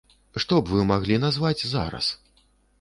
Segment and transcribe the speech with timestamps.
[0.43, 2.13] Што б вы маглі назваць зараз?